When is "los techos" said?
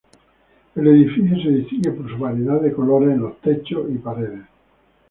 3.21-3.83